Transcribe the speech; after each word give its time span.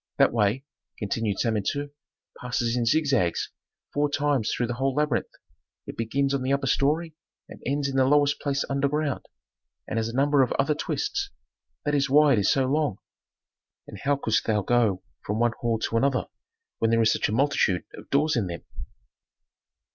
That 0.17 0.33
way," 0.33 0.65
continued 0.97 1.37
Samentu, 1.37 1.91
"passes 2.39 2.75
in 2.75 2.87
zigzags 2.87 3.51
four 3.93 4.09
times 4.09 4.51
through 4.51 4.65
the 4.65 4.73
whole 4.73 4.95
labyrinth; 4.95 5.29
it 5.85 5.95
begins 5.95 6.33
on 6.33 6.41
the 6.41 6.51
upper 6.51 6.65
story 6.65 7.13
and 7.47 7.61
ends 7.67 7.87
in 7.87 7.97
the 7.97 8.05
lowest 8.07 8.41
place 8.41 8.65
underground, 8.67 9.27
and 9.87 9.99
has 9.99 10.07
a 10.09 10.15
number 10.15 10.41
of 10.41 10.51
other 10.53 10.73
twists. 10.73 11.29
That 11.85 11.93
is 11.93 12.09
why 12.09 12.33
it 12.33 12.39
is 12.39 12.49
so 12.51 12.65
long." 12.65 12.97
"And 13.85 13.99
how 13.99 14.15
couldst 14.15 14.47
thou 14.47 14.63
go 14.63 15.03
from 15.23 15.37
one 15.37 15.53
hall 15.59 15.77
to 15.77 15.97
another 15.97 16.25
when 16.79 16.89
there 16.89 17.03
is 17.03 17.13
such 17.13 17.29
a 17.29 17.31
multitude 17.31 17.83
of 17.93 18.09
doors 18.09 18.35
in 18.35 18.47
them?" 18.47 18.63